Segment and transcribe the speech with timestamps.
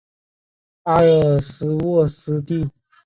[0.85, 2.71] 埃尔斯沃思地。